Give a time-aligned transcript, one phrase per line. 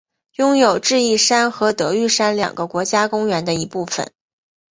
[0.37, 4.11] 拥有智异山和德裕山两个国家公园的一部份。